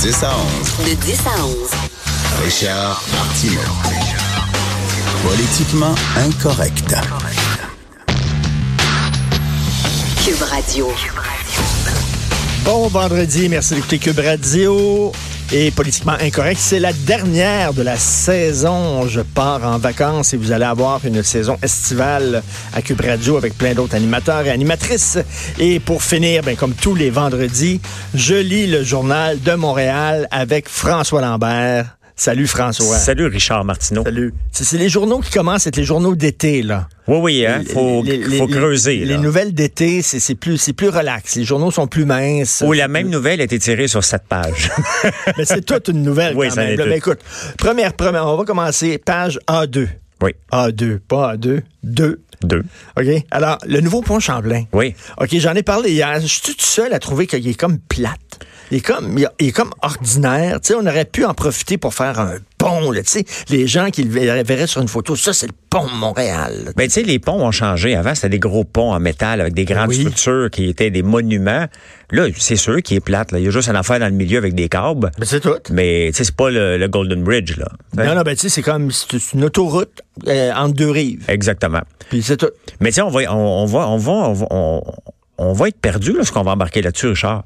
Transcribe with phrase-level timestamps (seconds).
[0.00, 0.88] 10 à 11.
[0.88, 1.56] De 10 à 11.
[2.44, 3.60] Richard Martineau.
[5.24, 6.94] Politiquement incorrect.
[10.24, 10.88] Cube Radio.
[12.64, 15.12] Bon vendredi, merci d'écouter Cube Radio.
[15.50, 19.06] Et politiquement incorrect, c'est la dernière de la saison.
[19.08, 22.42] Je pars en vacances et vous allez avoir une saison estivale
[22.74, 25.18] à Cube Radio avec plein d'autres animateurs et animatrices.
[25.58, 27.80] Et pour finir, ben, comme tous les vendredis,
[28.14, 31.97] je lis le journal de Montréal avec François Lambert.
[32.20, 32.96] Salut François.
[32.98, 34.02] Salut Richard Martineau.
[34.02, 34.34] Salut.
[34.50, 36.88] C'est c'est les journaux qui commencent être les journaux d'été, là.
[37.06, 38.96] Oui, oui, hein, faut, Les- les- faut les- creuser.
[38.96, 39.18] Les, là.
[39.18, 41.36] nouvelles d'été, c'est c'est plus, c'est plus relax.
[41.36, 42.64] Les journaux sont plus minces.
[42.66, 44.68] Où la même nouvelle a été tirée sur sept pages.
[45.38, 46.34] Mais c'est toute une nouvelle.
[46.36, 46.76] Oui, quand ça même.
[46.76, 47.20] Là, ben, écoute,
[47.56, 48.98] première, première, on va commencer.
[48.98, 49.86] Page A2.
[50.20, 52.20] oui, A2, pas A2, 2.
[52.42, 52.64] deux.
[52.98, 53.06] OK?
[53.30, 54.64] Alors, le nouveau pont Champlain.
[54.72, 54.92] Oui.
[55.20, 56.20] OK, j'en ai parlé hier.
[56.20, 58.18] Je suis tout seul à trouver qu'il est comme plate.
[58.70, 60.60] Il est comme, il est comme ordinaire.
[60.60, 63.02] Tu sais, on aurait pu en profiter pour faire un pont, là.
[63.02, 64.10] Tu sais, les gens qui le
[64.42, 66.72] verraient sur une photo, ça, c'est le pont de Montréal.
[66.76, 67.94] Ben, tu sais, les ponts ont changé.
[67.96, 69.96] Avant, c'était des gros ponts en métal avec des grandes Oui.
[70.00, 71.66] structures qui étaient des monuments.
[72.10, 73.32] Là, c'est sûr qu'il est plate.
[73.32, 73.38] Là.
[73.38, 75.10] Il y a juste une affaire dans le milieu avec des câbles.
[75.18, 75.54] Ben, c'est tout.
[75.70, 77.68] Mais, tu sais, c'est pas le, le Golden Bridge, là.
[77.96, 81.24] Non, non, ben, tu sais, c'est comme, c'est une autoroute euh, entre deux rives.
[81.28, 81.80] Exactement.
[82.10, 82.50] Puis c'est tout.
[82.80, 84.82] Mais, tu sais, on va, on, on va, on va, on va, on,
[85.38, 87.44] on va être perdu lorsqu'on va embarquer là-dessus, Richard.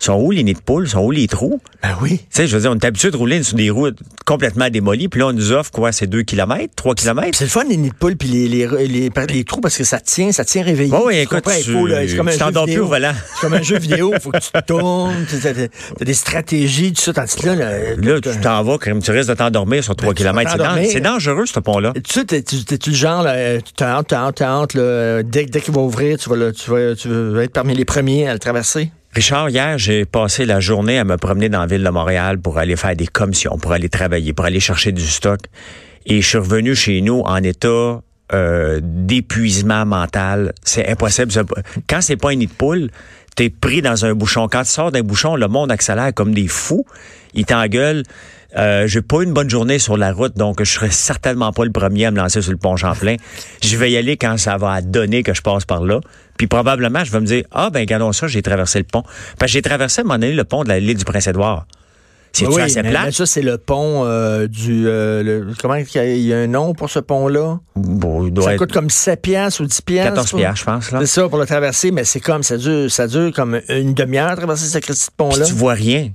[0.00, 0.84] Ils sont où les nids de poules?
[0.86, 1.60] Ils sont où les trous?
[1.82, 2.18] Ben oui.
[2.18, 5.08] Tu sais, je veux dire, on est habitué de rouler sur des routes complètement démolies,
[5.08, 5.90] puis là, on nous offre quoi?
[5.92, 7.28] C'est 2 km, 3 km?
[7.32, 9.84] C'est le fun, les nids de poules puis les, les, les, les trous parce que
[9.84, 10.92] ça tient, ça tient réveillé.
[10.92, 12.84] Oui, oui, Tu écoute, tu- faut, là, c'est comme un tu jeu t'endors plus vidéo.
[12.84, 13.12] au volant.
[13.34, 15.54] C'est comme un jeu vidéo, il faut que tu te tournes, tu as,
[15.98, 17.54] t'as des stratégies, tout ça, tandis que là,
[17.96, 20.50] là, tu t'en vas, tu risques de t'endormir sur 3 Ben, tu km.
[20.90, 21.92] C'est, dangereux, ce pont-là.
[21.94, 25.80] Tu sais, tu t'es-tu le genre, là, tu t'as hâte, là, dès, dès qu'il va
[25.80, 28.90] ouvrir, tu vas, là, tu, vas, tu vas être parmi les premiers à le traverser?
[29.16, 32.58] Richard, hier, j'ai passé la journée à me promener dans la ville de Montréal pour
[32.58, 35.40] aller faire des commissions, pour aller travailler, pour aller chercher du stock.
[36.04, 38.02] Et je suis revenu chez nous en état
[38.34, 40.52] euh, d'épuisement mental.
[40.62, 41.32] C'est impossible.
[41.88, 42.90] Quand c'est pas un nid de poule,
[43.36, 44.48] t'es pris dans un bouchon.
[44.48, 46.84] Quand tu sors d'un bouchon, le monde accélère comme des fous.
[47.34, 48.02] Ils t'engueulent.
[48.56, 51.72] Euh, j'ai pas une bonne journée sur la route, donc je serai certainement pas le
[51.72, 53.16] premier à me lancer sur le pont Champlain.
[53.62, 56.00] Je vais y aller quand ça va donner que je passe par là.
[56.38, 59.02] Puis probablement, je vais me dire, ah ben regardons ça, j'ai traversé le pont.
[59.38, 61.66] Parce j'ai traversé à un moment donné le pont de l'île du Prince-Édouard.
[62.44, 63.02] Oui, assez plat?
[63.06, 64.86] mais ça, c'est le pont euh, du...
[64.86, 67.58] euh, le- comment il y a- il y a un nom pour ce pont-là?
[67.74, 70.10] Bon, Ça être coûte comme 7 piastres ou 10 piastres.
[70.14, 70.90] 14 pour- piastres, je pense.
[70.92, 70.98] Là.
[71.00, 74.28] C'est ça, pour le traverser, mais c'est comme, ça dure, ça dure comme une demi-heure
[74.28, 75.44] à traverser ce petit pont-là.
[75.46, 76.10] tu vois rien.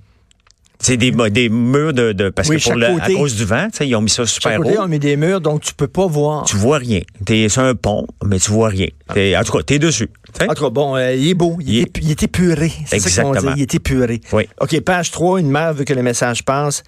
[0.81, 3.67] C'est des, des murs de, de parce Oui, que pour le, à cause du vent,
[3.81, 4.81] ils ont mis ça super côté, haut.
[4.81, 6.43] on met des murs, donc tu peux pas voir.
[6.45, 7.01] Tu vois rien.
[7.23, 8.87] T'es sur un pont, mais tu vois rien.
[9.13, 10.09] T'es- en tout cas, t'es dessus.
[10.41, 11.57] En tout cas, bon, euh, il est beau.
[11.59, 12.71] Il, Il est, est- il est épuré.
[12.87, 13.37] C'est ça qu'on dit.
[13.37, 13.55] Exactement.
[13.57, 14.21] Il est épuré.
[14.33, 14.47] Oui.
[14.59, 16.83] OK, page 3, une mère veut que le message passe.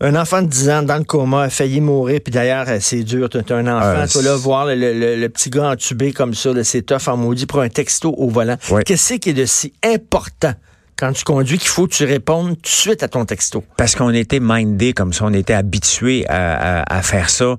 [0.00, 3.02] Un enfant de 10 ans dans le coma a failli mourir, puis d'ailleurs, euh, c'est
[3.02, 3.28] dur.
[3.30, 6.82] T'as un enfant, Euh, toi, là, voir le, le- petit gars entubé comme ça, c'est
[6.82, 8.56] tough en maudit pour un texto au volant.
[8.70, 8.82] Oui.
[8.84, 10.52] Qu'est-ce qui est de si important
[10.96, 13.64] quand tu conduis qu'il faut que tu répondes tout de suite à ton texto?
[13.76, 17.56] Parce qu'on était mindé comme ça, on était habitué à, à- à faire ça.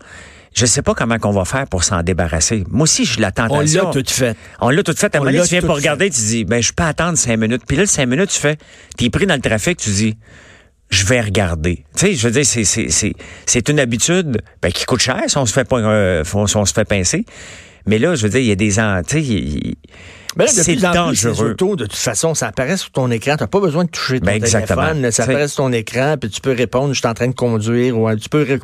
[0.55, 2.63] Je sais pas comment qu'on va faire pour s'en débarrasser.
[2.71, 4.35] Moi aussi, je la On l'a tout fait.
[4.59, 5.13] On l'a tout fait.
[5.13, 5.67] À un moment donné, tu viens fait.
[5.67, 7.61] regarder, tu dis, ben, je peux attendre cinq minutes.
[7.67, 8.57] Puis là, cinq minutes, tu fais,
[8.97, 10.17] t'es pris dans le trafic, tu dis,
[10.89, 11.85] je vais regarder.
[11.95, 13.13] Tu sais, je veux dire, c'est, c'est, c'est,
[13.45, 16.65] c'est une habitude, ben, qui coûte cher si on se fait pas, euh, si on
[16.65, 17.23] se fait pincer.
[17.85, 19.77] Mais là, je veux dire, il y a des ans, tu sais,
[20.37, 21.51] Mais là, c'est dangereux.
[21.51, 23.35] autos, de toute façon, ça apparaît sur ton écran.
[23.37, 24.87] Tu n'as pas besoin de toucher ton Ben, exactement.
[24.87, 25.11] téléphone.
[25.11, 27.97] Ça apparaît sur ton écran, puis tu peux répondre, je suis en train de conduire,
[27.97, 28.59] ou euh, tu peux ré-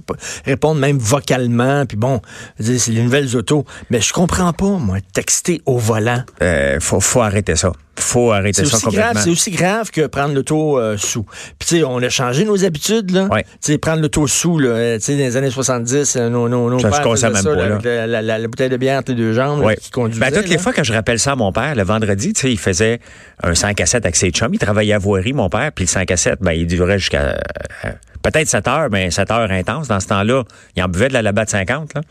[0.46, 2.22] répondre même vocalement, puis bon,
[2.60, 3.66] c'est les nouvelles autos.
[3.90, 6.24] Mais je comprends pas, moi, texter au volant.
[6.42, 7.72] euh, faut, faut arrêter ça.
[8.00, 9.12] Faut arrêter C'est ça aussi, complètement.
[9.12, 11.24] grave, c'est aussi grave que prendre l'auto euh, sous.
[11.60, 13.26] Puis tu sais, on a changé nos habitudes, là.
[13.26, 13.44] Ouais.
[13.44, 16.50] Tu sais, prendre l'auto sous, là, euh, tu sais, dans les années 70, euh, nos,
[16.50, 18.78] nos, nos pères faisaient même ça, pas, là, avec la, la- la- la bouteille de
[18.78, 19.76] bière entre les deux jambes, là, Ouais.
[19.78, 20.20] qui conduisaient.
[20.20, 22.52] Ben, toutes les fois que je rappelle ça à mon père, le vendredi, tu sais,
[22.52, 23.00] il faisait
[23.44, 24.54] un 5 à 7 avec ses chums.
[24.54, 27.38] Il travaillait à voirie, mon père, puis le 5 à 7, ben, il durait jusqu'à
[27.86, 27.92] euh,
[28.24, 29.88] peut-être 7 heures, mais 7 heures intenses.
[29.88, 30.44] Dans ce temps-là,
[30.76, 31.94] il en buvait de la labat de 50.
[31.94, 32.02] Là.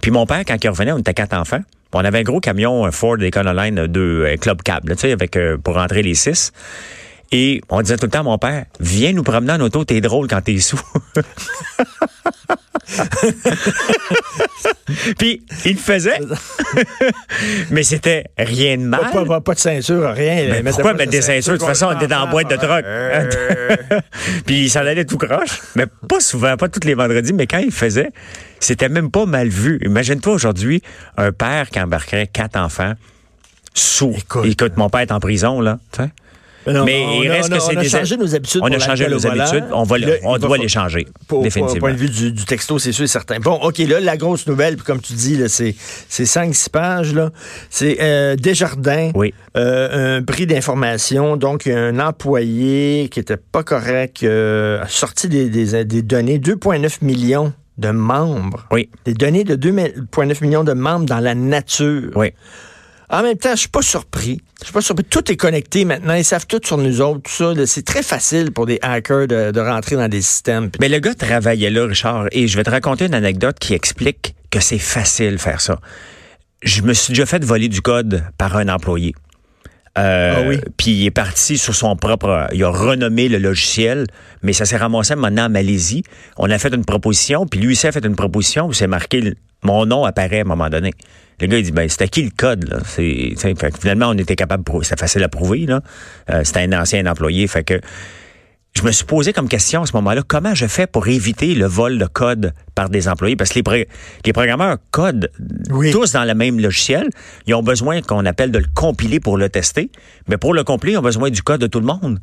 [0.00, 1.60] Puis mon père, quand il revenait, on était quatre enfants.
[1.92, 6.02] On avait un gros camion Ford Econoline de un Club Cab, avec euh, pour rentrer
[6.02, 6.52] les six.
[7.32, 10.00] Et on disait tout le temps à mon père, viens nous promener en auto, t'es
[10.00, 10.80] drôle quand t'es sous.
[15.18, 16.18] Puis il le faisait,
[17.70, 19.10] mais c'était rien de mal.
[19.12, 20.36] Pas, pas- pas de ceinture, rien.
[20.48, 21.54] Mais Mettez pourquoi mettre de des ceintures?
[21.54, 22.84] De toute façon, on était dans la boîte de troc.
[24.46, 25.60] Puis ça allait tout croche.
[25.74, 28.10] Mais pas souvent, pas tous les vendredis, mais quand il le faisait,
[28.60, 29.80] c'était même pas mal vu.
[29.84, 30.82] Imagine-toi aujourd'hui
[31.16, 32.94] un père qui embarquerait quatre enfants
[33.74, 34.14] sous.
[34.16, 34.46] Écoute.
[34.46, 35.78] Écoute, mon père est en prison, là.
[36.66, 38.60] Non, Mais on il reste on que c'est on a des- changé nos habitudes.
[38.64, 39.64] On a changé nos habitudes.
[39.72, 41.76] On va le- on va doit les changer, Pour, définitivement.
[41.76, 43.38] Au point de vue du, du texto, c'est sûr et certain.
[43.38, 45.74] Bon, OK, là, la grosse nouvelle, comme tu dis, c'est,
[46.08, 47.14] c'est 5-6 pages.
[47.14, 47.30] Là.
[47.70, 49.32] C'est euh, Desjardins, Oui.
[49.56, 51.36] euh, un prix d'information.
[51.36, 56.98] Donc, un employé qui était pas correct euh, a sorti des, des, des données, 2,9
[57.04, 58.66] millions de membres.
[58.72, 62.10] Oui, Des données de 2,9 millions de membres dans la nature.
[62.16, 62.32] oui.
[63.08, 64.40] En même temps, je suis pas surpris.
[64.60, 65.04] Je suis pas surpris.
[65.04, 66.14] Tout est connecté maintenant.
[66.14, 67.66] Ils savent tout sur nous autres, tout ça.
[67.66, 70.70] C'est très facile pour des hackers de, rentrer dans des systèmes.
[70.80, 74.34] Mais le gars travaillait là, Richard, et je vais te raconter une anecdote qui explique
[74.50, 75.80] que c'est facile faire ça.
[76.62, 79.14] Je me suis déjà fait voler du code par un employé.
[79.98, 80.58] Euh, Ah oui?
[80.76, 82.48] Puis il est parti sur son propre.
[82.52, 84.06] Il a renommé le logiciel,
[84.42, 86.02] mais ça s'est ramassé maintenant en Malaisie.
[86.36, 89.34] On a fait une proposition, puis lui aussi a fait une proposition où c'est marqué
[89.62, 90.92] mon nom apparaît à un moment donné.
[91.40, 92.78] Le gars il dit ben c'était qui le code là?
[92.84, 94.64] C'est fait finalement on était capable.
[94.82, 95.80] C'était facile à prouver là.
[96.30, 97.80] Euh, c'était un ancien employé, fait que
[98.76, 101.66] je me suis posé comme question à ce moment-là, comment je fais pour éviter le
[101.66, 103.34] vol de code par des employés?
[103.34, 103.74] Parce que les, pro-
[104.24, 105.30] les programmeurs codent
[105.70, 105.90] Oui.
[105.92, 107.08] tous dans le même logiciel.
[107.46, 109.90] Ils ont besoin qu'on appelle de le compiler pour le tester.
[110.28, 112.20] Mais pour le compiler, ils ont besoin du code de tout le monde.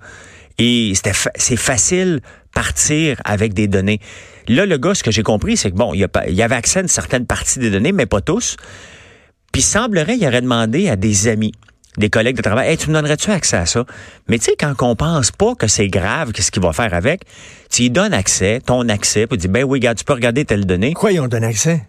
[0.59, 2.21] Et fa- c'est facile
[2.53, 3.99] partir avec des données.
[4.47, 6.79] Là, le gars, ce que j'ai compris, c'est que bon, il y, y avait accès
[6.79, 8.57] à une certaine partie des données, mais pas tous.
[9.51, 11.51] Puis semblerait, il aurait demandé à des amis,
[11.97, 13.85] des collègues de travail, hey, tu me donnerais-tu accès à ça?
[14.27, 17.21] Mais tu sais, quand on pense pas que c'est grave, qu'est-ce qu'il va faire avec,
[17.71, 20.45] tu lui donnes accès, ton accès, puis tu dis, ben oui, regarde, tu peux regarder
[20.45, 20.91] telle donnée.
[20.91, 21.83] Pourquoi ils ont donné accès?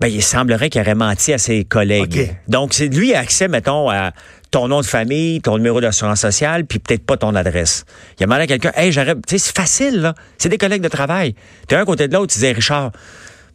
[0.00, 2.36] Ben, il semblerait qu'il aurait menti à ses collègues.
[2.46, 4.12] Donc, c'est lui a accès, mettons, à
[4.52, 7.84] ton nom de famille, ton numéro d'assurance sociale, puis peut-être pas ton adresse.
[8.18, 10.14] Il a demandé à quelqu'un, hey, j'aurais, tu sais, c'est facile, là.
[10.38, 11.34] C'est des collègues de travail.
[11.66, 12.92] T'es un côté de l'autre, tu disais, Richard,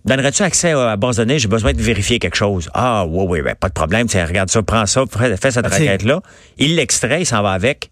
[0.06, 1.40] donnerais-tu accès à la base de données?
[1.40, 2.70] J'ai besoin de vérifier quelque chose.
[2.74, 4.08] Ah, oui, oui, ben, pas de problème.
[4.08, 6.22] Tiens, regarde ça, prends ça, fais, fais cette Ah, requête-là.
[6.58, 7.90] Il l'extrait, il s'en va avec.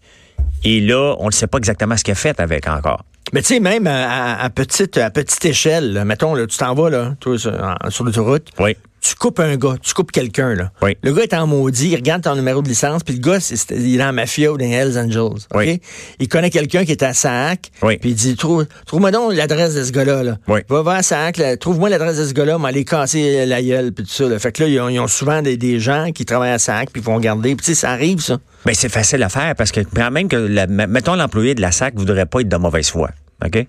[0.64, 3.04] Et là, on ne sait pas exactement ce qu'il a fait avec encore.
[3.32, 6.90] Mais tu sais, même à, petite, à petite échelle, là, mettons, là, tu t'en vas
[6.90, 8.76] là, toi, sur, l'autoroute, Oui.
[9.00, 10.54] tu coupes un gars, tu coupes quelqu'un.
[10.54, 10.70] là.
[10.82, 10.98] Oui.
[11.02, 13.38] Le gars est en maudit, il regarde ton numéro de licence, puis le gars,
[13.70, 15.40] il est en mafia ou dans les Hells Angels.
[15.54, 15.80] Oui.
[16.18, 19.84] Il connaît quelqu'un qui est à Sac, puis il dit Trouve, Trouve-moi donc l'adresse de
[19.84, 20.22] ce gars-là.
[20.24, 20.36] Là.
[20.48, 20.60] Oui.
[20.68, 24.12] Va voir Sac, trouve-moi l'adresse de ce gars-là, mais aller casser la gueule, puis tout
[24.12, 24.28] ça.
[24.28, 24.38] là.
[24.38, 26.90] Fait que là, ils ont, ils ont souvent des, des gens qui travaillent à Sac,
[26.92, 27.54] puis ils vont regarder.
[27.56, 28.38] Puis tu sais, ça arrive, ça.
[28.64, 29.80] Ben, c'est facile à faire parce que
[30.10, 33.10] même que, mettons, l'employé de la SAC voudrait pas être de mauvaise foi.
[33.44, 33.66] OK?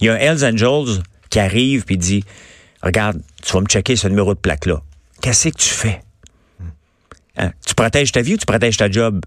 [0.00, 2.24] Il y a un Hells Angels qui arrive puis dit
[2.82, 4.82] Regarde, tu vas me checker ce numéro de plaque-là.
[5.20, 6.00] Qu'est-ce que tu fais?
[7.36, 7.50] Hein?
[7.66, 9.20] Tu protèges ta vie ou tu protèges ta job?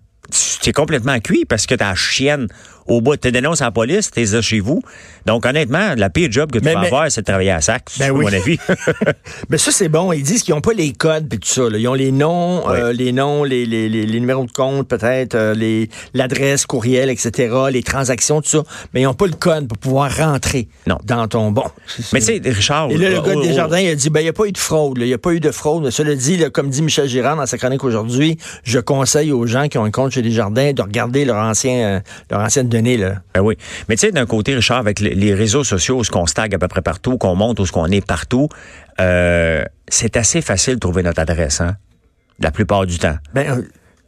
[0.61, 2.47] Tu es complètement cuit parce que ta chienne
[2.87, 4.81] au bout, tu dénonces à la police, t'es là chez vous.
[5.25, 7.61] Donc, honnêtement, la pire job que tu Mais- vas mais- avoir, c'est de travailler à
[7.61, 8.25] SAC, Ben à oui.
[8.25, 8.57] mon avis.
[9.49, 10.11] Mais ça, c'est bon.
[10.11, 11.69] Ils disent qu'ils n'ont pas les codes puis tout ça.
[11.69, 11.77] là.
[11.77, 12.73] Ils ont les noms, Oui.
[12.75, 17.53] euh, les noms, les, les, les, les numéros de compte, peut-être, euh, l'adresse, courriel, etc.,
[17.71, 18.63] les transactions, tout ça.
[18.93, 20.97] Mais ils n'ont pas le code pour pouvoir rentrer Non.
[21.03, 21.65] dans ton bon.
[22.13, 22.89] Mais tu sais, Richard...
[22.91, 24.33] Et là, le au- gars au- des jardins, il a dit, ben, il n'y a
[24.33, 24.97] pas eu de fraude.
[24.97, 25.05] là.
[25.05, 25.83] Il n'y a pas eu de fraude.
[25.83, 29.45] Mais Cela dit, là, comme dit Michel Girard dans sa chronique aujourd'hui, je conseille aux
[29.45, 32.69] gens qui ont un compte chez les jardins de regarder leur ancien, euh, leur ancienne
[32.71, 33.15] là.
[33.33, 33.57] Ben oui.
[33.89, 36.57] Mais tu sais, d'un côté, Richard, avec les- réseaux sociaux, où ce qu'on stagne à
[36.59, 38.49] peu près partout, qu'on monte, où ce qu'on est partout,
[38.99, 41.75] euh, c'est assez facile de trouver notre adresse, hein?
[42.39, 43.15] La plupart du temps.
[43.33, 43.61] Ben, euh,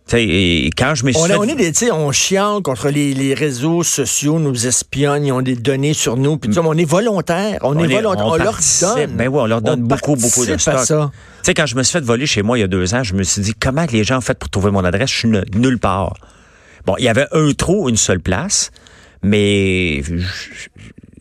[0.06, 2.90] Tu sais, et quand je me suis On, fait- on est des, on chiale contre
[2.90, 6.84] les, les réseaux sociaux, nous espionnent, ils ont des données sur nous, puis on est
[6.84, 9.16] volontaire, on, est est- volontaire, on, leur donne.
[9.16, 10.80] Ben oui, on leur donne beaucoup, beaucoup de stock.
[10.80, 11.12] ça.
[11.38, 13.04] Tu sais, quand je me suis fait voler chez moi il y a deux ans,
[13.04, 15.10] je me suis dit, comment les gens ont fait pour trouver mon adresse?
[15.10, 16.16] Je suis nulle part.
[16.86, 18.72] Bon, il y avait un trou, une seule place,
[19.22, 20.18] mais je,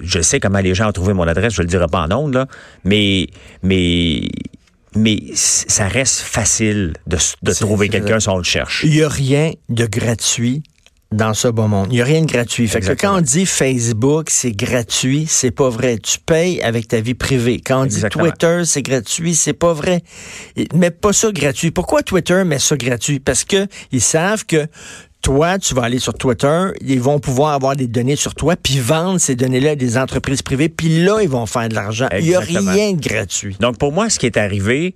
[0.02, 2.34] je sais comment les gens ont trouvé mon adresse, je le dirai pas en ondes,
[2.34, 2.46] là,
[2.84, 3.28] mais,
[3.62, 4.28] mais,
[4.94, 8.82] mais ça reste facile de, trouver quelqu'un si on le cherche.
[8.84, 10.62] Il n'y a rien de gratuit
[11.12, 11.88] dans ce beau monde.
[11.90, 12.66] Il n'y a rien de gratuit.
[12.66, 13.12] Fait que Exactement.
[13.12, 15.98] quand on dit Facebook, c'est gratuit, c'est pas vrai.
[15.98, 17.60] Tu payes avec ta vie privée.
[17.60, 18.24] Quand on Exactement.
[18.24, 20.02] dit Twitter, c'est gratuit, c'est pas vrai.
[20.74, 21.70] Mets pas ça gratuit.
[21.70, 23.20] Pourquoi Twitter met ça gratuit?
[23.20, 24.66] Parce que ils savent que
[25.22, 28.78] toi, tu vas aller sur Twitter, ils vont pouvoir avoir des données sur toi, puis
[28.80, 32.08] vendre ces données-là à des entreprises privées, puis là, ils vont faire de l'argent.
[32.18, 33.56] Il n'y a rien de gratuit.
[33.60, 34.94] Donc, pour moi, ce qui est arrivé,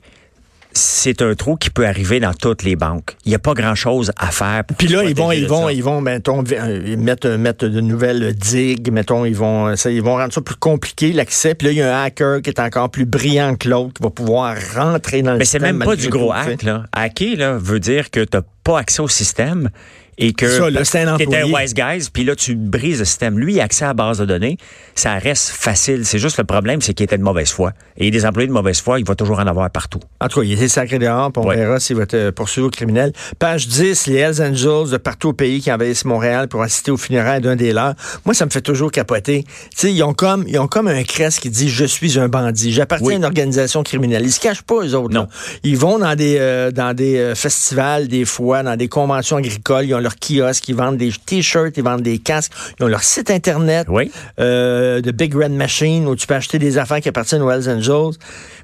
[0.73, 3.16] c'est un trou qui peut arriver dans toutes les banques.
[3.25, 4.62] Il n'y a pas grand-chose à faire.
[4.64, 7.80] pour Puis là, ils vont, ils vont, ils vont, mettons, vi- euh, mettre, mettre de
[7.80, 11.54] nouvelles digues, mettons, ils vont, ça, ils vont rendre ça plus compliqué, l'accès.
[11.54, 14.02] Puis là, il y a un hacker qui est encore plus brillant que l'autre, qui
[14.02, 15.78] va pouvoir rentrer dans le Mais c'est système.
[15.78, 16.83] même pas du gros hack, là.
[16.92, 19.71] Hacker, là, veut dire que tu pas accès au système
[20.18, 20.46] et que
[20.85, 21.44] c'est un employé.
[21.54, 23.38] wise guys, puis là, tu brises le système.
[23.38, 24.56] Lui, il a accès à la base de données.
[24.94, 26.06] Ça reste facile.
[26.06, 27.73] C'est juste le problème, c'est qu'il était de mauvaise foi.
[27.99, 30.00] Et des employés de mauvaise foi, il va toujours en avoir partout.
[30.20, 31.56] En tout cas, il était sacré dehors, puis on Ouais.
[31.56, 33.12] verra s'il va être poursuivi au criminel.
[33.38, 36.96] Page 10, les Hells Angels de partout au pays qui envahissent Montréal pour assister aux
[36.96, 37.94] funérailles d'un des leurs.
[38.25, 39.44] Moi, ça me fait toujours capoter.
[39.44, 42.28] Tu sais, ils ont comme, ils ont comme un crest qui dit «Je suis un
[42.28, 43.14] bandit, j'appartiens Oui.
[43.14, 44.23] à une organisation criminelle».
[44.25, 45.12] Ils se cachent pas, eux autres.
[45.14, 45.20] là.
[45.20, 45.28] Non.
[45.62, 49.85] Ils vont dans des, euh, dans des euh, festivals, des fois, dans des conventions agricoles.
[49.87, 52.52] Ils ont leur kiosque, ils vendent des t-shirts, ils vendent des casques.
[52.78, 54.10] Ils ont leur site Internet Oui.
[54.40, 57.68] euh, de Big Red Machine où tu peux acheter des affaires qui appartiennent aux Hells
[57.68, 58.16] Angels.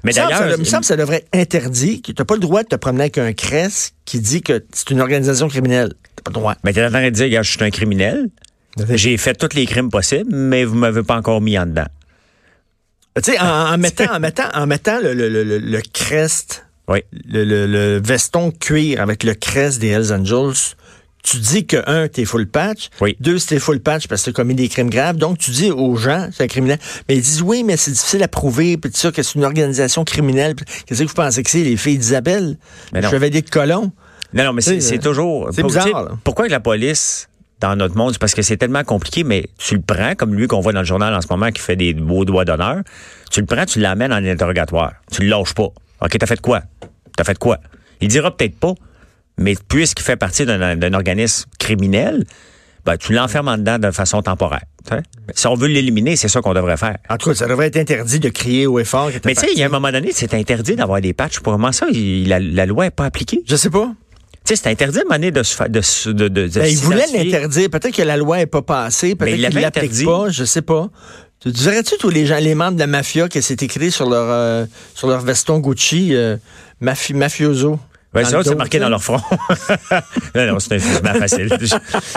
[0.03, 2.35] Mais d'ailleurs, ça- il me semble que ça devrait être interdit, que tu n'as pas
[2.35, 5.93] le droit de te promener avec un crest qui dit que c'est une organisation criminelle.
[6.17, 6.55] Tu pas le droit.
[6.63, 8.29] Mais t'es en train de dire, gars, je suis un criminel.
[8.89, 11.85] J'ai fait tous les crimes possibles, mais vous m'avez pas encore mis en dedans.
[13.15, 17.03] Tu sais, en, en mettant, en mettant, en mettant le, le, le, le- crest, Oui.
[17.29, 20.75] le, le- le veston cuir avec le crest des Hells Angels,
[21.23, 22.89] tu dis que, un, t'es full patch.
[23.01, 23.15] Oui.
[23.19, 25.15] Deux, c'était full patch parce que t'as commis des crimes graves.
[25.15, 26.77] Donc, tu dis aux gens, c'est un criminel.
[27.07, 30.03] Mais ils disent, oui, mais c'est difficile à prouver, puis ça, que c'est une organisation
[30.03, 30.55] criminelle.
[30.85, 32.57] Qu'est-ce que vous pensez que c'est, les filles d'Isabelle?
[32.91, 33.09] Le non.
[33.09, 33.91] chevalier de Colomb?
[34.33, 35.49] Non, non, mais c'est Tu c'est toujours.
[35.53, 36.15] c'est bizarre, tu.
[36.23, 37.29] Pourquoi que la police,
[37.61, 40.59] dans notre monde, parce que c'est tellement compliqué, mais tu le prends, comme lui qu'on
[40.59, 42.81] voit dans le journal en ce moment qui fait des beaux doigts d'honneur,
[43.31, 44.93] tu le prends, tu l'amènes en interrogatoire.
[45.11, 45.69] Tu le lâches pas.
[46.01, 46.63] OK, t'as fait quoi?
[47.15, 47.59] T'as fait quoi?
[48.01, 48.73] Il dira peut-être pas,
[49.37, 52.23] mais puisqu'il fait partie d'un organisme criminel,
[52.85, 54.63] ben, tu l'enfermes en dedans de façon temporaire.
[55.33, 56.97] Si on veut l'éliminer, c'est ça qu'on devrait faire.
[57.09, 59.09] En tout cas, ça devrait être interdit de crier au effort.
[59.25, 61.39] Mais tu sais, il y a un moment donné, c'est interdit d'avoir des patchs.
[61.39, 63.41] Pour comment ça, il- la, la loi n'est pas appliquée?
[63.47, 63.89] Je sais pas.
[64.43, 65.79] Tu sais, c'est interdit à un moment donné de se faire, de,
[66.11, 67.69] de, de, de Ben, il voulait l'interdire.
[67.69, 69.15] Peut-être que la loi n'est pas passée.
[69.15, 70.03] Peut-être qu'il l'applique interdit.
[70.05, 70.29] pas.
[70.29, 70.89] Je sais pas.
[71.39, 74.25] Tu dirais-tu tous les gens, les membres de la mafia que c'est écrit sur leur
[74.29, 76.35] euh, sur leur veston Gucci euh,
[76.81, 77.79] mafi- mafioso?
[78.13, 79.19] Dans ça, c'est marqué dans leur front.
[80.35, 81.49] non, non, c'est un filament facile.
[81.61, 81.75] Je,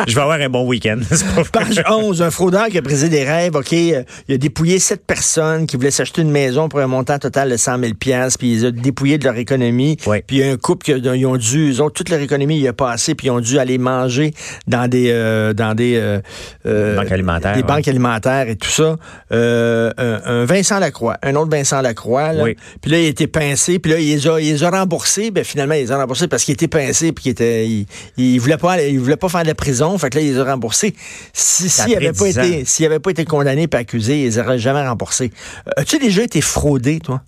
[0.08, 0.98] je vais avoir un bon week-end.
[1.52, 5.04] Page 11, un fraudeur qui a brisé des rêves, OK, euh, il a dépouillé sept
[5.06, 8.52] personnes qui voulaient s'acheter une maison pour un montant total de 100 000 piastres, puis
[8.52, 9.96] il les a dépouillés de leur économie.
[10.06, 10.22] Ouais.
[10.26, 12.20] Puis il y a un couple qui a- ils ont dû, eux autres, toute leur
[12.20, 14.32] économie y a passé, puis ils ont dû aller manger
[14.66, 16.20] dans des euh, dans des euh,
[16.66, 17.66] euh, Banques alimentaires, des ouais.
[17.66, 18.96] banques alimentaires et tout ça.
[19.32, 22.42] Euh, un, un Vincent Lacroix, un autre Vincent Lacroix, là.
[22.42, 22.56] Oui.
[22.80, 25.30] puis là il a été pincé, puis là il les a, il les a remboursés,
[25.30, 28.38] ben finalement il les a remboursés parce qu'il était pincé, puis qu'il était, il, il
[28.38, 30.94] voulait pas, il voulait pas faire de prison, fait que là il les a remboursés.
[31.32, 34.58] Si s'il pas 10 été, s'il avait pas été condamné et accusé, il les aurait
[34.58, 35.32] jamais remboursés.
[35.68, 37.22] Euh, As-tu déjà été fraudé, toi?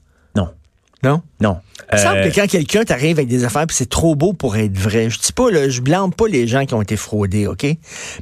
[1.04, 1.22] Non?
[1.40, 1.58] Non?
[1.92, 4.32] Il me semble Euh, que quand quelqu'un t'arrive avec des affaires puis c'est trop beau
[4.32, 6.96] pour être vrai, je dis pas là, je blâme pas les gens qui ont été
[6.96, 7.66] fraudés, OK?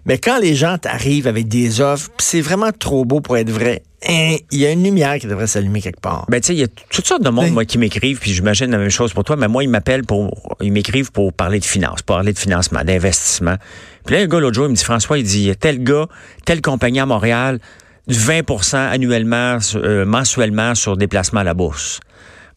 [0.05, 3.49] Mais quand les gens t'arrivent avec des offres puis c'est vraiment trop beau pour être
[3.51, 6.27] vrai, hein, il y a une lumière qui devrait s'allumer quelque part.
[6.29, 7.51] Ben, tu sais, il y a toutes sortes de monde, Oui.
[7.53, 10.57] moi, qui m'écrivent, puis j'imagine la même chose pour toi, mais moi, ils m'appellent pour,
[10.61, 13.57] ils m'écrivent pour parler de finances, pour parler de financement, d'investissement.
[14.05, 15.55] Puis là, le gars, l'autre jour, il me dit, François, il dit, il y a
[15.55, 16.07] tel gars,
[16.45, 17.59] telle compagnie à Montréal,
[18.07, 21.99] du 20% annuellement, euh, mensuellement sur des placements à la bourse.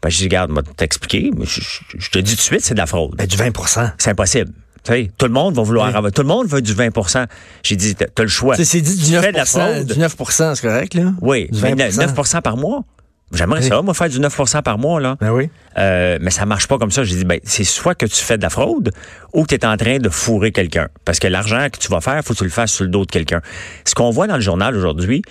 [0.01, 2.61] Ben, je dis, regarde, moi, t'expliquer, mais je, je- je te dis tout de suite,
[2.61, 3.15] c'est de la fraude.
[3.17, 4.51] Ben, du 20% C'est impossible.
[4.83, 5.95] Tu sais, tout le monde va vouloir Oui.
[5.95, 7.25] avoir, tout le monde veut du 20%
[7.63, 8.55] J'ai dit, t'as le choix.
[8.55, 9.85] C'est dit du Tu 9 fais de la fraude.
[9.85, 11.11] Du 9 c'est correct, là?
[11.21, 12.83] Oui, Du mais 20 9% par mois.
[13.31, 13.67] J'aimerais Oui.
[13.67, 15.15] ça, moi, faire du 9% par mois, là.
[15.19, 15.49] Ben oui.
[15.77, 17.03] Euh, mais ça marche pas comme ça.
[17.03, 18.91] J'ai dit, ben, c'est soit que tu fais de la fraude
[19.33, 20.87] ou que tu es en train de fourrer quelqu'un.
[21.05, 23.05] Parce que l'argent que tu vas faire, faut que tu le fasses sur le dos
[23.05, 23.41] de quelqu'un.
[23.85, 25.21] Ce qu'on voit dans le journal aujourd'hui,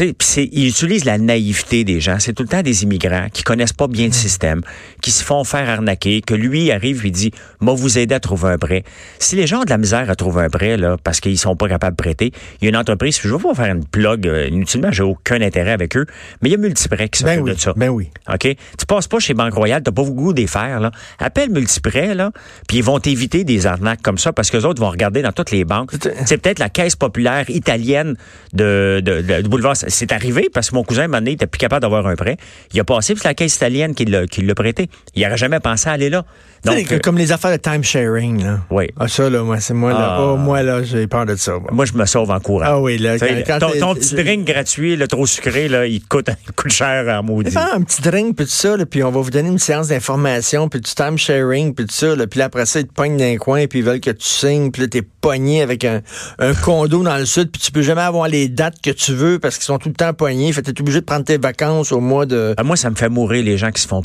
[0.00, 2.16] ils utilisent la naïveté des gens.
[2.18, 4.62] C'est tout le temps des immigrants qui connaissent pas bien le système,
[5.02, 8.48] qui se font faire arnaquer, que lui arrive et dit, moi vous aider à trouver
[8.50, 8.84] un prêt.
[9.18, 11.56] Si les gens ont de la misère à trouver un prêt, là, parce qu'ils sont
[11.56, 14.26] pas capables de prêter, il y a une entreprise, je vais pas faire une plug
[14.26, 16.06] euh, inutilement, j'ai aucun intérêt avec eux,
[16.42, 17.54] mais il y a Multiprêt qui Ben s'occupe oui.
[17.54, 17.72] de ça.
[17.76, 18.10] Ben oui.
[18.32, 18.40] OK?
[18.78, 20.90] Tu passes pas chez Banque Royale, t'as pas beaucoup des faire, là.
[21.18, 22.30] Appelle Multiprêt, là,
[22.68, 25.32] puis ils vont t'éviter des arnaques comme ça parce que les autres vont regarder dans
[25.32, 25.92] toutes les banques.
[26.26, 28.16] C'est peut-être la caisse populaire italienne
[28.52, 29.74] de, de, de- du boulevard.
[29.88, 32.16] C'est arrivé parce que mon cousin, un moment donné, il était plus capable d'avoir un
[32.16, 32.36] prêt.
[32.72, 34.88] Il a passé, puis c'est la caisse italienne qui l'a, prêté.
[35.14, 36.24] Il n'aurait jamais pensé à aller là.
[36.64, 38.60] Donc, euh, comme les affaires de time sharing, là.
[38.70, 38.86] Oui.
[38.98, 39.98] Ah, ça, là, moi, c'est moi, là.
[40.00, 40.18] Ah.
[40.22, 41.52] Oh, moi, là, j'ai peur de ça.
[41.52, 41.68] moi.
[41.72, 42.64] moi, je me sauve en courant.
[42.66, 46.08] Ah oui, là, quand- quand ton, petit drink gratuit, le trop sucré, là, il te
[46.08, 47.50] coûte, il te coûte cher en maudit.
[47.50, 49.88] Faire un petit drink, puis tout ça, là, puis on va vous donner une séance
[49.88, 52.94] d'information, puis du time sharing, puis tout ça, là, puis là, après ça, ils te
[52.94, 55.84] pognent dans un coin, puis ils veulent que tu signes, puis là, t'es pogné avec
[55.84, 56.00] un,
[56.38, 59.38] un condo dans le sud, puis tu peux jamais avoir les dates que tu veux
[59.38, 62.00] parce qu'ils sont tout le temps pognés, fait t'es obligé de prendre tes vacances au
[62.00, 62.54] mois de...
[62.56, 64.02] Ah, moi, ça me fait mourir les gens qui se font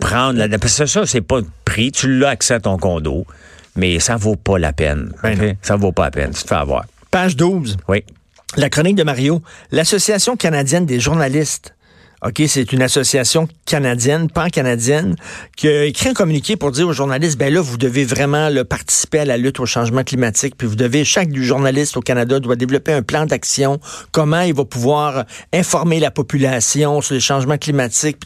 [0.00, 3.26] prendre la, parce que ça, c'est pas de prix, tu l'as accès à ton condo,
[3.76, 5.12] mais ça vaut pas la peine.
[5.22, 5.56] Ben ok?
[5.62, 6.84] Ça vaut pas la peine, tu te fais avoir.
[7.10, 7.76] Page 12.
[7.88, 8.04] Oui.
[8.56, 9.42] La chronique de Mario.
[9.70, 11.74] L'Association canadienne des journalistes.
[12.24, 15.16] OK, c'est une association canadienne, pan-canadienne,
[15.56, 18.64] qui a écrit un communiqué pour dire aux journalistes, ben là, vous devez vraiment là,
[18.64, 22.54] participer à la lutte au changement climatique, puis vous devez, chaque journaliste au Canada doit
[22.54, 23.80] développer un plan d'action,
[24.12, 28.22] comment il va pouvoir informer la population sur les changements climatiques.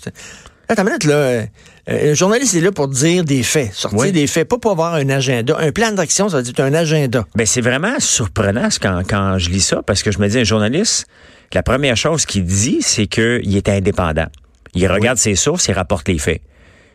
[0.69, 1.15] Attends une minute, là.
[1.15, 1.47] euh,
[1.89, 4.13] Un journaliste est là pour dire des faits, sortir Oui.
[4.13, 5.57] des faits, pas pour avoir un agenda.
[5.59, 7.25] Un plan d'action, ça veut dire un agenda.
[7.35, 10.45] Ben, c'est vraiment surprenant quand, quand je lis ça, parce que je me dis, un
[10.45, 11.07] journaliste,
[11.55, 14.27] la première chose qu'il dit, c'est qu'il est indépendant.
[14.75, 16.43] Il regarde ses sources, il rapporte les faits.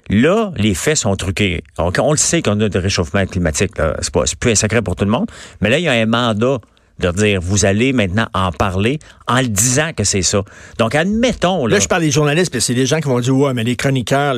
[0.09, 1.63] Là, les faits sont truqués.
[1.77, 3.77] On le sait qu'on a de réchauffement climatique.
[3.77, 3.95] là.
[4.01, 5.27] C'est pas, c'est plus un secret pour tout le monde.
[5.61, 6.59] Mais là, il y a un mandat
[7.01, 10.41] de dire, vous allez maintenant en parler en le disant que c'est ça.
[10.77, 11.75] Donc, admettons, là.
[11.75, 13.75] Là, je parle des journalistes, puis c'est des gens qui vont dire ouais, mais les
[13.75, 14.35] chroniqueurs,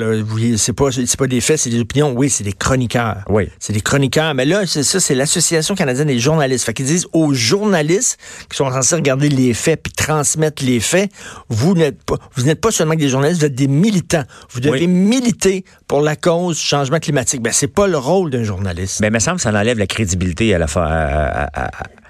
[0.58, 2.14] c'est pas c'est pas des faits, c'est des opinions.
[2.16, 3.24] Oui, c'est des chroniqueurs.
[3.30, 3.50] Oui.
[3.60, 4.34] C'est des chroniqueurs.
[4.34, 6.66] Mais là, c'est ça, c'est l'association canadienne des journalistes.
[6.66, 8.18] Fait qu'ils disent aux journalistes
[8.50, 11.12] qui sont censés regarder les faits puis transmettre les faits,
[11.50, 14.24] vous n'êtes pas vous n'êtes pas seulement des journalistes, vous êtes des militants.
[14.52, 14.88] Vous devez Oui.
[14.88, 17.42] militer pour la cause du changement climatique.
[17.42, 19.00] Ben c'est pas le rôle d'un journaliste.
[19.02, 22.03] Mais il me semble que ça enlève la crédibilité à la, à- à- à- au-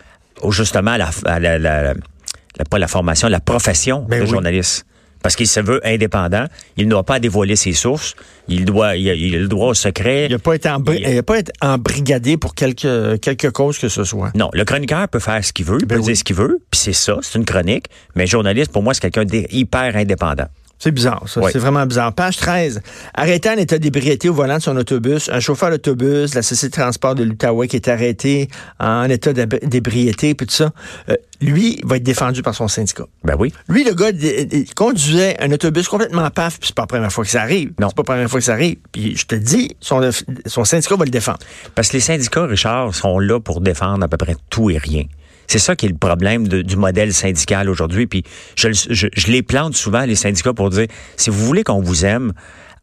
[0.52, 4.30] justement la, à la- la- la- pas la formation, la profession Ben de oui.
[4.30, 4.86] journaliste.
[5.22, 8.14] Parce qu'il se veut indépendant, il ne doit pas dévoiler ses sources,
[8.50, 10.26] il doit, il a, il a le droit au secret.
[10.26, 10.70] il n'a pas été
[11.00, 14.32] Il- pas été embrigadé pour quelque quelque cause que ce soit.
[14.36, 16.08] Non, le chroniqueur peut faire ce qu'il veut, il Ben peut oui.
[16.08, 17.86] dire ce qu'il veut, puis c'est ça, c'est une chronique.
[18.16, 20.48] Mais journaliste, pour moi, c'est quelqu'un d'hyper indépendant.
[20.84, 21.40] C'est bizarre, ça.
[21.40, 21.50] Oui.
[21.54, 22.12] C'est vraiment bizarre.
[22.12, 22.82] Page 13.
[23.14, 25.30] Arrêté en état d'ébriété au volant de son autobus.
[25.30, 28.50] Un chauffeur d'autobus la Société de transport de l'Outaouais qui est arrêté
[28.82, 30.74] en état d'ébriété, puis tout ça.
[31.08, 33.06] Euh, lui va être défendu par son syndicat.
[33.24, 33.54] Ben oui.
[33.70, 37.24] Lui, le gars, d- conduisait un autobus complètement paf, puis c'est pas la première fois
[37.24, 37.72] que ça arrive.
[37.80, 37.88] Non.
[37.88, 38.76] C'est pas la première fois que ça arrive.
[38.92, 40.02] Puis je te dis, son,
[40.46, 41.40] son syndicat va le défendre.
[41.76, 45.04] Parce que les syndicats, Richard, sont là pour défendre à peu près tout et rien.
[45.48, 48.08] C'est ça qui est le problème de- du modèle syndical aujourd'hui.
[48.08, 48.24] Puis
[48.56, 51.82] je, le- je- je les plante souvent, les syndicats, pour dire, si vous voulez qu'on
[51.82, 52.34] vous aime,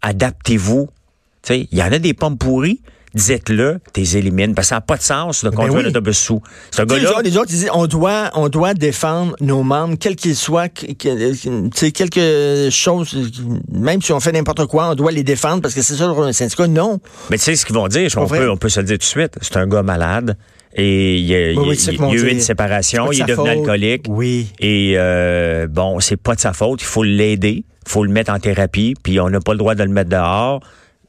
[0.02, 0.88] adaptez-vous.
[1.42, 2.82] Tu sais, Il y en a des pommes pourries,
[3.14, 4.54] dites-le, t'es élimines.
[4.54, 5.84] Parce que ça n'a pas de sens de conduire oui.
[5.84, 6.42] un autobus sous.
[6.70, 9.96] Ce Les gars-là, autres, les autres, ils disent, on doit, on doit défendre nos membres,
[9.98, 13.16] quels qu'ils soient, que- que- tu sais, quelque chose,
[13.72, 16.32] même si on fait n'importe quoi, on doit les défendre parce que c'est ça d'un
[16.32, 16.66] syndicat.
[16.66, 17.00] Non.
[17.30, 19.00] mais tu sais ce qu'ils vont dire, on peut, on peut se le dire tout
[19.00, 20.36] de suite, c'est un gars malade.
[20.74, 23.48] Et il y a, oui, il y eu une séparation, il est devenu faute.
[23.48, 24.04] alcoolique.
[24.08, 24.46] Oui.
[24.60, 26.80] Et euh, bon, c'est pas de sa faute.
[26.82, 27.64] Il faut l'aider.
[27.86, 28.94] Il faut le mettre en thérapie.
[29.02, 30.60] Puis on n'a pas le droit de le mettre dehors.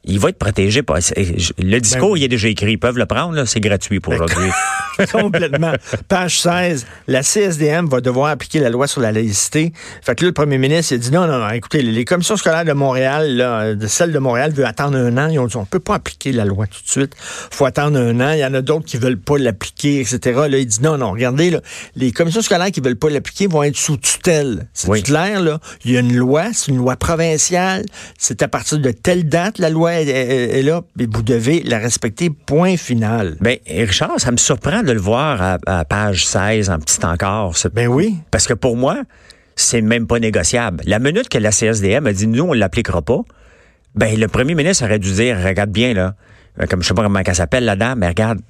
[0.04, 0.82] Il va être protégé.
[0.82, 2.20] Le discours, Ben oui.
[2.20, 2.72] il est déjà écrit.
[2.72, 3.44] Ils peuvent le prendre.
[3.44, 4.50] C'est gratuit pour aujourd'hui.
[5.12, 5.72] Complètement.
[6.08, 6.86] Page 16.
[7.08, 9.72] La CSDM va devoir appliquer la loi sur la laïcité.
[10.02, 12.36] Fait que là, le premier ministre, il a dit non, non, non, écoutez, les commissions
[12.36, 15.28] scolaires de Montréal, là, de celle de Montréal veut attendre un an.
[15.28, 17.14] Ils ont dit, on peut pas appliquer la loi tout de suite.
[17.50, 18.32] faut attendre un an.
[18.32, 20.18] Il y en a d'autres qui veulent pas l'appliquer, etc.
[20.48, 21.60] Là, il dit non, non, regardez, là,
[21.96, 24.66] les commissions scolaires qui veulent pas l'appliquer vont être sous tutelle.
[24.74, 25.02] C'est Oui.
[25.02, 25.58] clair, là.
[25.84, 27.84] Il y a une loi, c'est une loi provinciale.
[28.18, 31.62] C'est à partir de telle date, la loi est, est- est là, et vous devez
[31.64, 33.36] la respecter, point final.
[33.40, 37.54] ben, Richard, ça me surprend de le voir à, à page 16 en petit encore.
[37.72, 38.16] Ben oui.
[38.30, 39.02] Parce que pour moi,
[39.56, 40.82] c'est même pas négociable.
[40.86, 43.20] La minute que la CSDM a dit nous, on l'appliquera pas,
[43.94, 46.14] ben le premier ministre aurait dû dire regarde bien là,
[46.60, 48.40] euh, comme je sais pas comment elle s'appelle la dame, mais regarde,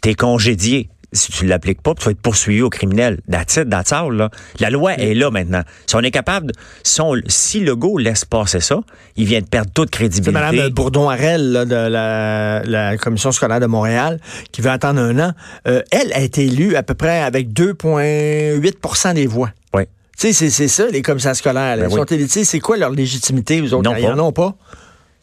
[0.00, 0.88] t'es congédié.
[1.14, 3.20] Si tu l'appliques pas, tu vas être poursuivi au criminel.
[3.30, 4.30] That's it, that's all, là.
[4.60, 5.62] La loi est là maintenant.
[5.86, 8.80] Si on est capable, de, si, on- si Legault laisse passer ça,
[9.16, 10.32] il vient de perdre toute C'est crédibilité.
[10.40, 14.18] Mme Bourdon-Harel là, de la, la Commission scolaire de Montréal
[14.52, 15.32] qui veut attendre un an.
[15.68, 19.50] Euh, elle a été élue à peu près avec 2,8% des voix.
[19.74, 19.82] Oui.
[20.18, 21.76] Tu sais, c'est- ça, les commissaires scolaires.
[21.76, 22.28] Ben Ils oui.
[22.28, 23.82] sont C'est quoi leur légitimité, eux autres?
[23.90, 24.22] Non, Ils en pas.
[24.22, 24.54] ont pas.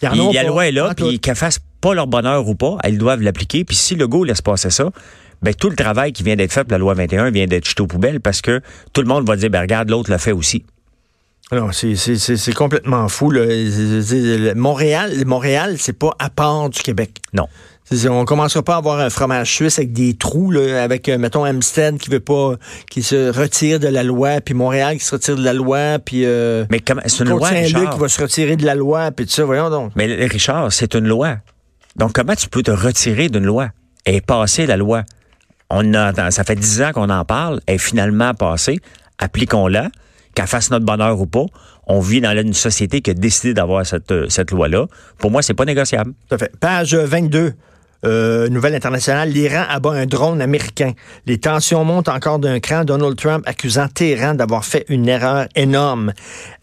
[0.02, 0.48] Ils en ont la pas.
[0.48, 1.06] loi est là, tout.
[1.08, 3.64] puis qu'elles fassent pas leur bonheur ou pas, elles doivent l'appliquer.
[3.66, 4.90] Puis si Legault laisse passer ça,
[5.42, 7.82] ben tout le travail qui vient d'être fait pour la loi 21 vient d'être jeté
[7.82, 8.62] aux poubelles parce que
[8.94, 10.66] tout le monde va dire, ben regarde, l'autre l'a fait aussi.
[11.52, 13.32] Non, c'est- complètement fou.
[13.32, 13.46] Là.
[14.56, 17.18] Montréal, Montréal c'est pas à part du Québec.
[17.34, 17.48] Non.
[18.08, 21.44] On commencera pas à avoir un fromage suisse avec des trous, là, avec, euh, mettons,
[21.44, 22.54] Amstead qui veut pas,
[22.92, 26.24] qui se retire de la loi, puis Montréal qui se retire de la loi, puis
[26.24, 27.90] euh, Mais c'est une loi, Richard?
[27.96, 29.92] qui va se retirer de la loi, puis tout ça, voyons donc.
[29.96, 31.38] Mais Richard, c'est une loi.
[31.96, 33.70] Donc comment tu peux te retirer d'une loi?
[34.06, 35.04] Est passée, la loi.
[35.70, 37.62] On a, ça fait dix ans qu'on en parle.
[37.66, 38.80] Elle est finalement passée.
[39.20, 39.90] Appliquons-la.
[40.36, 41.46] Qu'elle fasse notre bonheur ou pas.
[41.88, 44.86] On vit dans une société qui a décidé d'avoir cette, euh, loi-là.
[45.18, 46.14] Pour moi, c'est pas négociable.
[46.28, 46.52] Tout à fait.
[46.60, 47.54] Page 22.
[48.06, 50.94] Euh, nouvelle internationale, l'Iran abat un drone américain.
[51.26, 52.86] Les tensions montent encore d'un cran.
[52.86, 56.14] Donald Trump accusant Téhéran d'avoir fait une erreur énorme.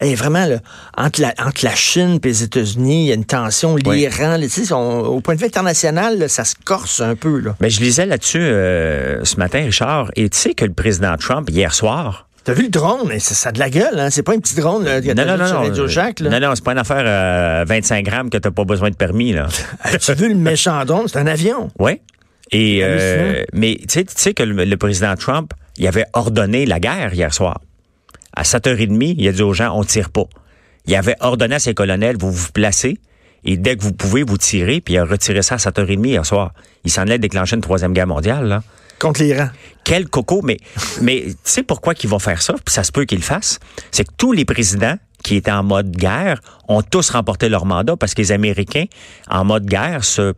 [0.01, 0.57] Et vraiment, là,
[0.97, 3.75] entre, la, entre la Chine et les États-Unis, il y a une tension.
[3.75, 7.39] L'Iran, tu sais, on- au point de vue international, là, ça se corse un peu.
[7.39, 7.55] Là.
[7.61, 11.49] Mais je lisais là-dessus euh, ce matin, Richard, et tu sais que le président Trump,
[11.51, 13.19] hier soir, T'as vu le drone?
[13.19, 14.09] Ça, ça a de la gueule, hein?
[14.09, 16.29] C'est pas un petit drone là, que non, non, vu non, sur Radio Shack, là.
[16.29, 19.33] non, non, c'est pas une affaire euh, 25 grammes que t'as pas besoin de permis,
[19.33, 19.49] là.
[19.83, 21.09] As-tu vu le méchant drone?
[21.09, 21.69] C'est un avion.
[21.77, 21.99] Oui.
[22.51, 26.65] Et euh, mais tu sais, tu sais que le, le président Trump, il avait ordonné
[26.65, 27.59] la guerre hier soir.
[28.33, 30.23] À 7h30, il a dit aux gens, on tire pas.
[30.85, 32.97] Il avait ordonné à ses colonels, vous vous placez,
[33.43, 36.25] et dès que vous pouvez, vous tirez, puis il a retiré ça à 7h30 hier
[36.25, 36.53] soir.
[36.85, 38.63] Il s'en allait déclencher une troisième guerre mondiale, là.
[38.99, 39.49] Contre l'Iran.
[39.83, 40.57] Quel coco, mais,
[41.01, 43.59] mais tu sais pourquoi qu'ils vont faire ça, puis ça se peut qu'ils le fassent?
[43.91, 47.95] C'est que tous les présidents qui étaient en mode guerre ont tous remporté leur mandat
[47.95, 48.85] parce que les Américains,
[49.29, 50.33] en mode guerre, se,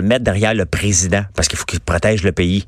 [0.00, 2.66] mettent derrière le président parce qu'il faut qu'il protège le pays.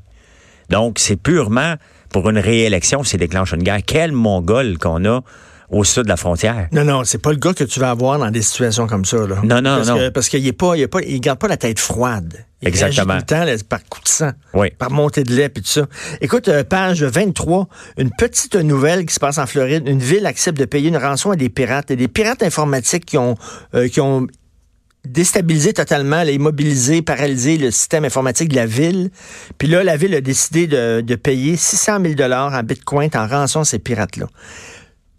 [0.69, 1.75] Donc, c'est purement
[2.09, 3.79] pour une réélection s'il déclenche une guerre.
[3.85, 5.21] Quel mongol qu'on a
[5.71, 6.67] au sud de la frontière.
[6.71, 9.17] Non, non, c'est pas le gars que tu vas avoir dans des situations comme ça.
[9.25, 9.37] Là.
[9.43, 9.97] Non, non, parce non.
[9.97, 12.45] Que, parce qu'il est pas, il est pas, il garde pas la tête froide.
[12.61, 13.13] Il Exactement.
[13.13, 14.69] réagit tout le temps là, par coup de sang, Oui.
[14.77, 15.87] par montée de lait puis tout ça.
[16.19, 19.87] Écoute, euh, page 23, une petite nouvelle qui se passe en Floride.
[19.87, 21.89] Une ville accepte de payer une rançon à des pirates.
[21.89, 23.35] Et des pirates informatiques qui ont,
[23.73, 24.27] euh, qui ont
[25.03, 29.09] déstabilisé totalement, là, immobilisé, paralysé le système informatique de la ville.
[29.57, 33.25] Puis là, la ville a décidé de, de payer 600 000 dollars en bitcoin en
[33.25, 34.27] rançon à ces pirates-là.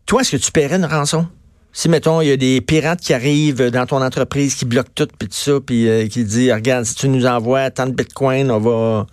[0.06, 1.26] Toi, est-ce que tu paierais une rançon?
[1.74, 5.08] Si, mettons, il y a des pirates qui arrivent dans ton entreprise, qui bloquent tout,
[5.18, 8.50] puis tout ça, puis euh, qui disent, regarde, si tu nous envoies tant de bitcoin,
[8.50, 9.06] on va,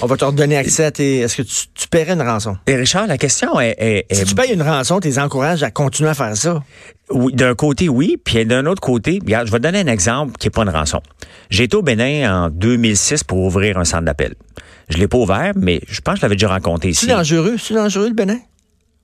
[0.00, 1.18] on va te redonner accès à tes...
[1.20, 2.56] Est-ce que tu, tu paierais une rançon?
[2.68, 3.74] Et Richard, la question est,
[4.10, 6.62] est- Si tu payes une rançon, tu les encourages à continuer à faire ça.
[7.10, 8.16] Oui, d'un côté, oui.
[8.22, 10.68] Puis d'un autre côté, regarde, je vais te donner un exemple qui n'est pas une
[10.70, 11.00] rançon.
[11.50, 14.36] J'ai été au Bénin en 2006 pour ouvrir un centre d'appel.
[14.88, 17.06] Je l'ai pas ouvert, mais je pense que je l'avais déjà rencontré ici.
[17.06, 17.56] C'est dangereux?
[17.58, 18.38] C'est dangereux, le Bénin?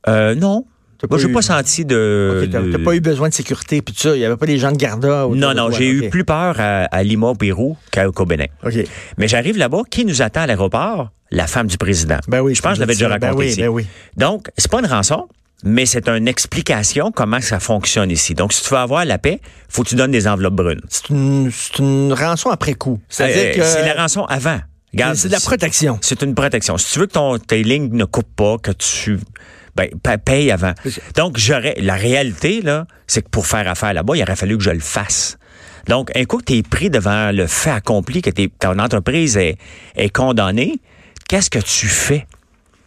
[0.07, 0.65] Euh, non.
[1.11, 2.41] Moi, j'ai eu- pas senti de...
[2.43, 4.15] Ok, t'as de- t'as pas eu besoin de sécurité, puis tout ça.
[4.15, 5.27] Il n'y avait pas des gens de garda.
[5.31, 8.47] Non, non, j'ai eu plus peur à, à Lima, au Pérou, qu'à- Bénin.
[8.65, 8.75] OK.
[9.19, 11.11] Mais j'arrive là-bas, qui nous attend à l'aéroport?
[11.31, 12.19] La femme du président.
[12.29, 13.61] Ben oui, je pense que je l'avais déjà raconté ben oui, ici.
[13.63, 13.87] Ben oui.
[14.17, 15.27] Donc, c'est pas une rançon,
[15.65, 18.35] mais c'est une explication comment ça fonctionne ici.
[18.35, 20.81] Donc, si tu veux avoir la paix, faut que tu donnes des enveloppes brunes.
[20.89, 23.01] C'est une, c'est une rançon après coup.
[23.09, 24.61] C'est-à-dire Euh, que C'est la rançon avant.
[25.15, 25.99] C'est de la protection.
[26.03, 26.79] C'est une protection.
[26.79, 29.19] Si tu veux que ton, tes lignes ne coupent pas, que tu
[29.77, 30.73] ben, pa- paye avant.
[31.17, 31.75] Donc, j'aurais.
[31.81, 34.81] La réalité, là, c'est que pour faire affaire là-bas, il aurait fallu que je le
[34.81, 35.37] fasse.
[35.89, 39.57] Donc, un coup que tu es pris devant le fait accompli, que ton entreprise est,
[39.97, 40.81] est condamnée,
[41.29, 42.27] qu'est-ce que tu fais?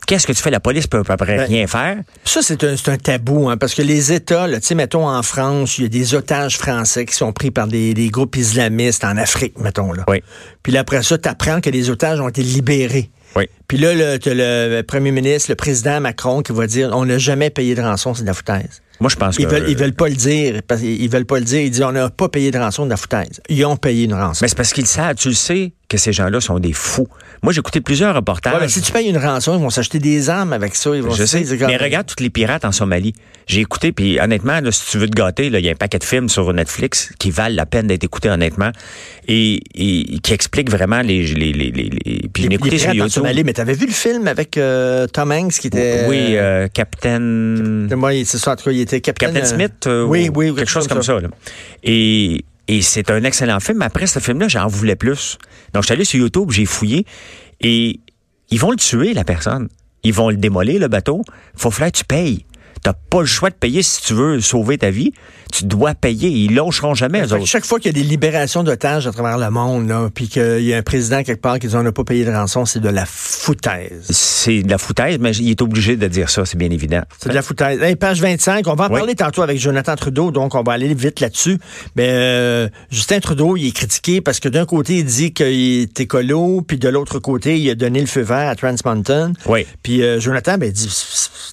[0.07, 0.51] Qu'est-ce que tu fais?
[0.51, 1.97] La police peut à peu près Ben, rien faire.
[2.23, 5.81] Ça, c'est un, tabou, hein, parce que les États, tu sais, mettons en France, il
[5.81, 9.59] y a des otages français qui sont pris par des, des groupes islamistes en Afrique,
[9.59, 9.91] mettons.
[9.91, 10.05] Là.
[10.07, 10.23] Oui.
[10.63, 13.11] Puis là, après ça, tu apprends que les otages ont été libérés.
[13.35, 13.45] Oui.
[13.67, 17.75] Puis là, le, premier ministre, le président Macron qui va dire on n'a jamais payé
[17.75, 18.81] de rançon, c'est de la foutaise.
[18.99, 19.51] Moi, je pense Ils que.
[19.51, 20.61] veulent, ils veulent pas le dire.
[20.67, 21.61] Parce, ils veulent pas le dire.
[21.61, 23.41] Ils disent on n'a pas payé de rançon, de la foutaise.
[23.47, 24.39] Ils ont payé une rançon.
[24.43, 27.07] Mais c'est parce qu'ils savent, tu le sais, que ces gens-là sont des fous.
[27.43, 28.55] Moi, j'ai écouté plusieurs reportages.
[28.55, 30.95] Ouais, mais si tu payes une rançon, ils vont s'acheter des armes avec ça.
[30.95, 31.43] Ils vont Je sais.
[31.45, 33.13] c'est comme- Mais regarde tous les pirates en Somalie.
[33.47, 35.99] J'ai écouté, puis honnêtement, là, si tu veux te gâter, il y a un paquet
[35.99, 38.71] de films sur Netflix qui valent la peine d'être écoutés, honnêtement,
[39.27, 41.23] et, et qui expliquent vraiment les...
[41.27, 43.23] les, les, les, les- puis Les- écouté sur YouTube.
[43.45, 46.05] Mais t'avais vu le film avec euh, Tom Hanks qui était.
[46.09, 47.19] Oui, euh, Captain...
[47.19, 49.27] Moi, c'est ça, en tout cas, il était Captain.
[49.27, 51.17] Captain euh, Smith, euh, oui, ou oui, quelque chose comme ça.
[51.19, 51.29] là.
[51.83, 53.81] Et, et c'est un excellent film.
[53.81, 55.37] Après ce film-là, j'en voulais plus.
[55.73, 57.05] Donc, je suis allé sur YouTube, j'ai fouillé,
[57.61, 58.01] et
[58.49, 59.69] ils vont le tuer, la personne.
[60.03, 61.21] Ils vont le démolir, le bateau.
[61.55, 62.45] Faut falloir que tu payes.
[62.83, 65.13] T'as pas le choix de payer si tu veux sauver ta vie.
[65.51, 66.29] Tu dois payer.
[66.29, 67.45] Ils lâcheront jamais, eux autres.
[67.45, 70.61] chaque fois qu'il y a des libérations d'otages à travers le monde, là, puis qu'il
[70.63, 72.79] y a un président quelque part qui dit on n'a pas payé de rançon, c'est
[72.79, 74.05] de la foutaise.
[74.09, 77.01] C'est de la foutaise, mais il est obligé de dire ça, c'est bien évident.
[77.21, 77.81] C'est de la foutaise.
[77.81, 78.97] Hey, page 25, on va en Oui.
[78.99, 81.57] parler tantôt avec Jonathan Trudeau, donc on va aller vite là-dessus.
[81.95, 85.99] Mais euh, Justin Trudeau, il est critiqué parce que d'un côté, il dit qu'il est
[85.99, 89.33] écolo, puis de l'autre côté, il a donné le feu vert à Trans Mountain.
[89.45, 89.65] Oui.
[89.83, 90.89] Puis euh, Jonathan, ben, il dit,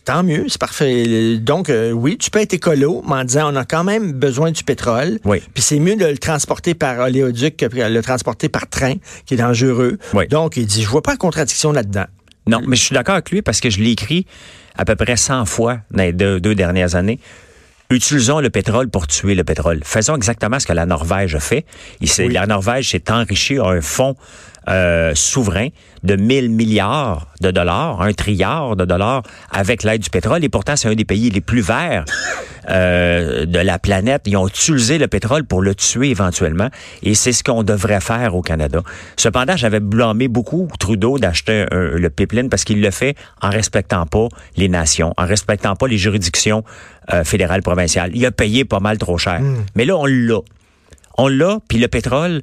[0.04, 1.37] tant mieux, c'est parfait.
[1.38, 4.51] Donc, euh, oui, tu peux être écolo, mais en disant, on a quand même besoin
[4.51, 5.18] du pétrole.
[5.25, 5.40] Oui.
[5.55, 8.94] Puis c'est mieux de le transporter par oléoduc que de le transporter par train,
[9.27, 9.99] qui est dangereux.
[10.14, 10.27] Oui.
[10.29, 12.07] Donc, il dit, je vois pas de contradiction là-dedans.
[12.47, 14.27] Non, mais je suis d'accord avec lui parce que je l'ai écrit
[14.77, 17.20] à peu près 100 fois dans les deux, deux dernières années.
[17.90, 19.81] Utilisons le pétrole pour tuer le pétrole.
[19.85, 21.64] Faisons exactement ce que la Norvège a fait.
[22.01, 22.33] Il s'est- Oui.
[22.33, 24.16] La Norvège s'est enrichie à un fonds
[24.68, 25.68] euh, souverain
[26.03, 30.44] de 1000 milliards de dollars, un trilliard de dollars avec l'aide du pétrole.
[30.44, 32.05] Et pourtant, c'est un des pays les plus verts
[32.68, 34.22] euh, de la planète.
[34.27, 36.68] Ils ont utilisé le pétrole pour le tuer éventuellement.
[37.03, 38.81] Et c'est ce qu'on devrait faire au Canada.
[39.16, 44.29] Cependant, j'avais blâmé beaucoup Trudeau d'acheter le pipeline parce qu'il le fait en respectant pas
[44.57, 46.64] les nations, en respectant pas les juridictions
[47.12, 48.11] euh, fédérales, provinciales.
[48.14, 49.40] Il a payé pas mal trop cher.
[49.74, 50.38] Mais là, on l'a.
[51.16, 52.42] On l'a, puis le pétrole,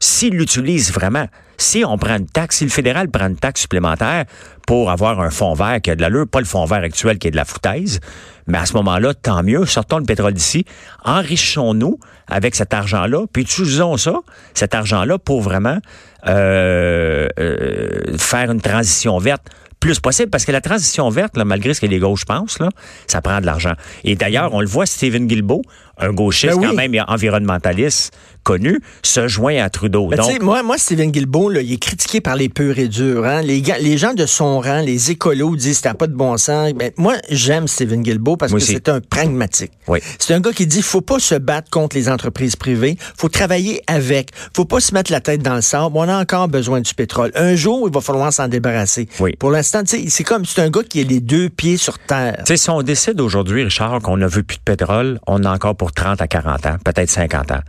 [0.00, 4.24] s'il l'utilise vraiment, si on prend une taxe, si le fédéral prend une taxe supplémentaire
[4.66, 7.28] pour avoir un fonds vert qui a de l'allure, pas le fonds vert actuel qui
[7.28, 8.00] est de la foutaise,
[8.46, 10.64] mais à ce moment-là, tant mieux, sortons le pétrole d'ici,
[11.04, 14.14] enrichissons-nous avec cet argent-là, puis utilisons ça,
[14.54, 15.78] cet argent-là, pour vraiment
[16.26, 19.48] euh, euh, faire une transition verte
[19.80, 22.68] plus possible, parce que la transition verte, là, malgré ce que les gauches pensent, là,
[23.06, 23.74] ça prend de l'argent.
[24.04, 25.62] Et d'ailleurs, on le voit, Stephen Guilbeault,
[25.98, 26.66] un gauchiste Ben oui.
[26.68, 28.14] quand même environnementaliste
[28.44, 30.08] connu, se joint à Trudeau.
[30.08, 33.26] Ben, Donc, moi, moi, Stephen Guilbeault, là, il est critiqué par les purs et durs.
[33.26, 33.42] Hein?
[33.42, 36.72] Les, les gens de son rang, les écolos disent que pas de bon sens.
[36.72, 39.72] Ben, moi, j'aime Stephen Guilbeault parce Moi que c'est un pragmatique.
[39.86, 39.98] Oui.
[40.18, 43.82] C'est un gars qui dit faut pas se battre contre les entreprises privées, faut travailler
[43.86, 45.94] avec, faut pas se mettre la tête dans le sable.
[45.94, 47.32] On a encore besoin du pétrole.
[47.34, 49.08] Un jour, il va falloir s'en débarrasser.
[49.20, 49.34] Oui.
[49.38, 52.42] Pour l'instant, c'est comme c'est un gars qui a les deux pieds sur terre.
[52.46, 55.76] sais, si on décide aujourd'hui, Richard, qu'on n'a vu plus de pétrole, on a encore
[55.76, 57.60] pour 30 à 40 ans, peut-être 50 ans.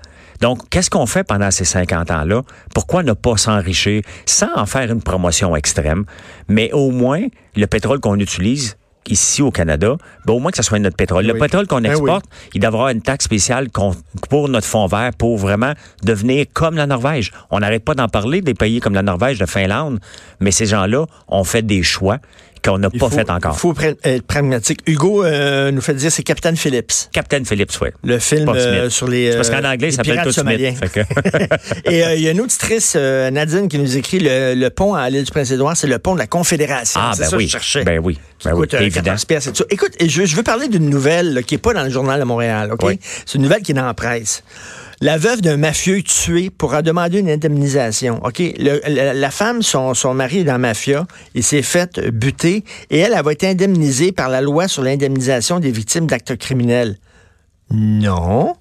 [0.42, 2.44] Donc, qu'est-ce qu'on fait pendant ces 50 ans-là?
[2.74, 6.06] Pourquoi ne pas s'enrichir sans en faire une promotion extrême,
[6.48, 7.24] mais au moins
[7.56, 8.78] le pétrole qu'on utilise
[9.10, 9.96] ici au Canada,
[10.26, 11.26] ben au moins que ce soit notre pétrole.
[11.26, 11.40] Le Oui.
[11.40, 11.98] pétrole qu'on Ben oui.
[11.98, 13.68] exporte, il devra avoir une taxe spéciale
[14.30, 17.32] pour notre fonds vert pour vraiment devenir comme la Norvège.
[17.52, 20.00] On n'arrête pas d'en parler des pays comme la Norvège, de Finlande,
[20.40, 22.18] mais ces gens-là ont fait des choix
[22.72, 23.54] qu'on n'a pas faut- fait encore.
[23.56, 24.80] Il faut être pragmatique.
[24.88, 27.10] Hugo euh, nous fait dire c'est Captain Phillips.
[27.12, 27.90] Captain Phillips, oui.
[28.04, 29.36] Le film euh, sur les.
[29.36, 30.74] Parce qu'en euh, anglais, ça s'appelle pirates tout somaliens.
[30.76, 30.92] Smith.
[30.92, 34.70] Fait que- Et il y a une auditrice, euh, Nadine, qui nous écrit le, le
[34.70, 37.00] pont à l'île du Prince-Édouard, c'est le pont de la Confédération.
[37.04, 37.46] Ah, ben ça oui.
[37.46, 37.84] que je cherchais.
[37.84, 38.20] Ben oui.
[38.46, 39.02] Ben Écoute, oui, euh, évident.
[39.04, 39.66] 14 piastres, c'est ça.
[39.70, 42.26] Écoute, je, je veux parler d'une nouvelle là, qui n'est pas dans le journal de
[42.26, 42.82] Montréal, OK?
[42.84, 43.00] Oui.
[43.26, 44.44] C'est une nouvelle qui est dans la presse.
[45.02, 48.20] La veuve d'un mafieux tué pourra demander une indemnisation.
[48.26, 48.40] OK?
[48.40, 51.08] Le- la, la femme, son, son mari est dans la mafia.
[51.36, 55.60] Il s'est fait buter et elle, elle va être indemnisée par la loi sur l'indemnisation
[55.62, 56.98] des victimes d'actes criminels.
[57.72, 58.56] Non.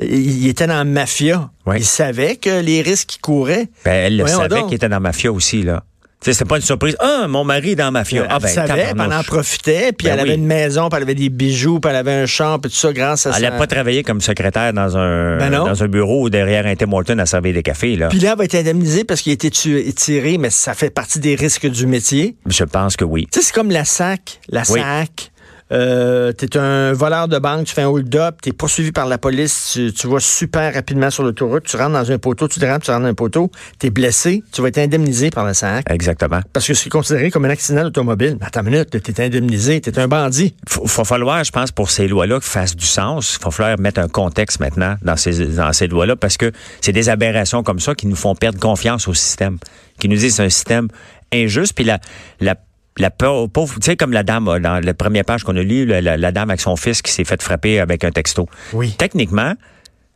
[0.00, 1.50] Il était dans la mafia.
[1.74, 3.68] Il savait que les risques qu'il courait.
[3.84, 5.84] Ben, elle le savait qu'il était dans la mafia aussi, là.
[6.22, 6.96] C'était pas une surprise.
[6.98, 8.22] Ah, mon mari est dans la mafia.
[8.24, 11.02] Elle ah, ben, savait, elle en profitait, puis Ben elle avait une maison, puis elle
[11.04, 13.50] avait des bijoux, puis elle avait un champ, puis tout ça grâce à Elle ça.
[13.50, 16.90] n'a pas travaillé comme secrétaire dans un, Ben dans un bureau ou derrière un Tim
[16.92, 18.08] Horton à servir des cafés, là.
[18.08, 20.90] Puis là, elle va être indemnisée parce qu'il a été tué- tiré, mais ça fait
[20.90, 22.34] partie des risques du métier.
[22.46, 23.28] Je pense que oui.
[23.30, 24.40] Tu sais, c'est comme la SAC.
[24.48, 24.80] La Oui.
[24.80, 25.30] SAC,
[25.72, 29.70] euh, t'es un voleur de banque, tu fais un hold-up, t'es poursuivi par la police,
[29.72, 32.90] tu, tu vas super rapidement sur l'autoroute, tu rentres dans un poteau, tu dérapes, tu
[32.90, 35.90] rentres dans un poteau, t'es blessé, tu vas être indemnisé par la SAC.
[35.90, 36.40] Exactement.
[36.52, 38.36] Parce que c'est considéré comme un accident automobile.
[38.40, 40.54] Mais attends une minute, t'es indemnisé, t'es un bandit.
[40.82, 43.36] Il va falloir, je pense, pour ces lois-là, qu'ils fassent du sens.
[43.40, 46.92] Il va falloir mettre un contexte maintenant dans ces, dans ces lois-là parce que c'est
[46.92, 49.58] des aberrations comme ça qui nous font perdre confiance au système,
[49.98, 50.88] qui nous disent que c'est un système
[51.32, 51.72] injuste.
[51.74, 51.98] Puis la,
[52.40, 52.54] la,
[52.98, 55.84] la pau- pauvre, tu sais, comme la dame, dans la première page qu'on a lue,
[55.86, 58.48] la, la- la dame avec son fils qui s'est fait frapper avec un texto.
[58.72, 58.94] Oui.
[58.98, 59.54] Techniquement,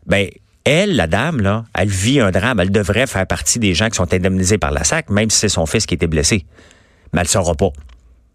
[0.07, 0.29] ben,
[0.65, 2.61] elle, la dame, là, elle vit un drame.
[2.61, 5.49] Elle devrait faire partie des gens qui sont indemnisés par la SAC, même si c'est
[5.49, 6.45] son fils qui était blessé.
[7.13, 7.71] Mais elle ne saura pas.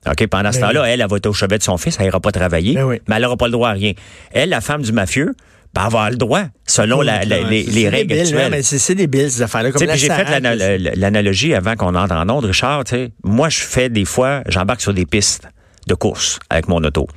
[0.07, 2.05] OK, pendant ce Ben temps-là, elle, elle va être au chevet de son fils, elle
[2.05, 3.01] n'ira pas travailler, Ben oui.
[3.07, 3.93] mais elle n'aura pas le droit à rien.
[4.31, 5.33] Elle, la femme du mafieux,
[5.75, 8.41] ben, avoir le droit, selon la- la- les, les C'est règles débile, actuelles.
[8.45, 9.71] hein, mais c'est débile, ces affaires-là.
[9.95, 12.83] J'ai fait l'analogie avant qu'on entre en onde, Richard.
[13.23, 15.47] Moi, je fais des fois, j'embarque sur des pistes
[15.87, 17.07] de course avec mon auto.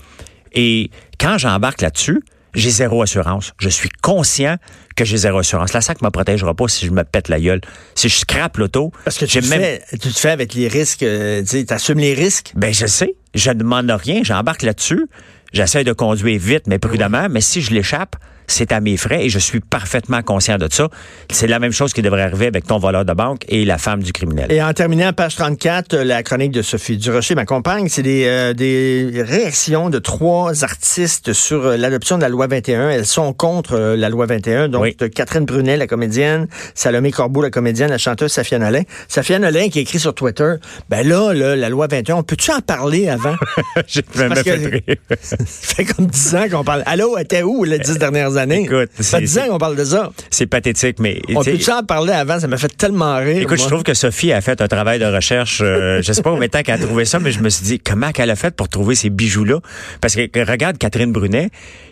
[0.52, 0.90] Et
[1.20, 2.20] quand j'embarque là-dessus,
[2.54, 3.52] j'ai zéro assurance.
[3.60, 4.56] Je suis conscient
[4.96, 5.72] que j'ai zéro assurance.
[5.74, 7.60] La SAC me protégera pas si je me pète la gueule.
[7.94, 10.66] Si je scrape l'auto, Parce que tu te, même fais, tu te fais avec les
[10.66, 12.52] risques, euh, tu assumes les risques?
[12.56, 13.14] ben, je sais.
[13.34, 14.22] Je ne demande rien.
[14.24, 15.06] J'embarque là-dessus.
[15.52, 17.28] J'essaie de conduire vite, mais prudemment.
[17.30, 18.16] Mais si je l'échappe,
[18.48, 20.88] c'est à mes frais et je suis parfaitement conscient de ça.
[21.30, 24.02] C'est la même chose qui devrait arriver avec ton voleur de banque et la femme
[24.02, 24.50] du criminel.
[24.50, 28.24] Et en terminant, page 34, euh, la chronique de Sophie Durocher, ma compagne, c'est des,
[28.26, 32.90] euh, des réactions de trois artistes sur euh, l'adoption de la loi 21.
[32.90, 34.68] Elles sont contre euh, la loi 21.
[34.68, 34.96] Donc, Oui.
[35.14, 38.82] Catherine Brunet, la comédienne, Salomé Corbeau, la comédienne, la chanteuse Safia Nolin.
[39.08, 40.54] Safia Nolin qui écrit sur Twitter,
[40.88, 43.36] ben là, là la loi 21, on peut-tu en parler avant?
[43.86, 44.80] J'ai fait rire.
[45.20, 46.82] Ça fait comme 10 ans qu'on parle.
[46.86, 48.37] Allô, elle était où les 10 dernières années?
[48.46, 50.10] Écoute, ça fait c'est- 10 ans qu'on parle de ça.
[50.30, 52.38] C'est pathétique, mais On peut-tu en parler avant?
[52.40, 53.42] Ça m'a fait tellement rire.
[53.42, 53.66] Écoute, moi.
[53.66, 55.60] je trouve que Sophie a fait un travail de recherche.
[55.62, 57.64] euh, je sais pas combien de temps qu'elle a trouvé ça, mais je me suis
[57.64, 59.60] dit, comment qu'elle a fait pour trouver ces bijoux-là?
[60.00, 61.50] Parce que que regarde Catherine Brunet,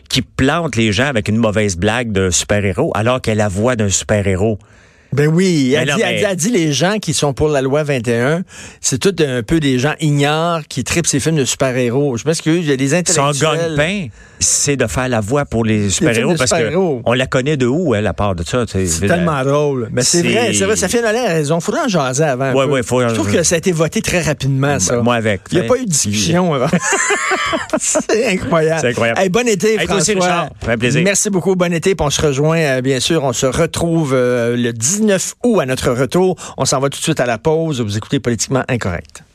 [0.09, 3.76] qui plante les gens avec une mauvaise blague de super-héros, alors qu'elle a la voix
[3.76, 4.59] d'un super-héros.
[5.12, 7.49] Ben oui, Mais elle, dit, elle mais- dit- elle dit les gens qui sont pour
[7.49, 8.42] la loi 21,
[8.81, 12.16] c'est tout un peu des gens ignorants qui tripent ces films de super-héros.
[12.16, 13.77] Je m'excuse, il y a des Son intellectuels.
[13.77, 14.07] gagne-pain,
[14.40, 17.95] c'est de faire la voix pour les super-héros de parce qu'on la connaît de où,
[17.95, 18.64] elle, à part de ça?
[18.66, 19.88] C'est tellement drôle.
[19.92, 21.61] Mais c'est vrai, c'est vrai, ça fait une raison.
[21.61, 22.53] Faudrait en jaser avant.
[22.53, 22.64] peu.
[22.66, 25.01] ouais, faut- Je trouve que ça a été voté très rapidement, ça.
[25.01, 25.40] Moi avec.
[25.53, 26.69] Il n'y a pas eu de discussion avant.
[27.79, 28.81] c'est incroyable.
[28.81, 29.21] C'est incroyable.
[29.21, 30.14] Hey, bon été, Hey, aussi.
[30.14, 30.51] Richard.
[30.79, 31.03] Plaisir.
[31.05, 31.55] Merci beaucoup.
[31.57, 31.95] Bon été.
[31.95, 33.25] Puis on se rejoint, euh, bien sûr.
[33.25, 36.37] On se retrouve euh, le 19 août à notre retour.
[36.56, 37.82] On s'en va tout de suite à la pause.
[37.82, 39.25] Vous écoutez Politiquement Incorrect.